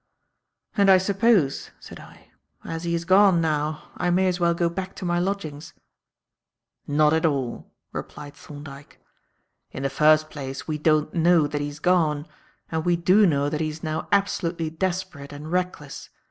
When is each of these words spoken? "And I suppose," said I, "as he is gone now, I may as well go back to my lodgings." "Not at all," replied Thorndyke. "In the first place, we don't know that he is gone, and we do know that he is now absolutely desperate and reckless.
"And 0.75 0.89
I 0.89 0.97
suppose," 0.97 1.69
said 1.79 1.99
I, 1.99 2.31
"as 2.63 2.85
he 2.85 2.95
is 2.95 3.05
gone 3.05 3.39
now, 3.39 3.91
I 3.95 4.09
may 4.09 4.25
as 4.27 4.39
well 4.39 4.55
go 4.55 4.67
back 4.67 4.95
to 4.95 5.05
my 5.05 5.19
lodgings." 5.19 5.75
"Not 6.87 7.13
at 7.13 7.23
all," 7.23 7.71
replied 7.91 8.33
Thorndyke. 8.33 8.99
"In 9.69 9.83
the 9.83 9.91
first 9.91 10.31
place, 10.31 10.67
we 10.67 10.79
don't 10.79 11.13
know 11.13 11.45
that 11.45 11.61
he 11.61 11.67
is 11.69 11.79
gone, 11.79 12.25
and 12.71 12.83
we 12.83 12.95
do 12.95 13.27
know 13.27 13.47
that 13.47 13.61
he 13.61 13.69
is 13.69 13.83
now 13.83 14.07
absolutely 14.11 14.71
desperate 14.71 15.31
and 15.31 15.51
reckless. 15.51 16.09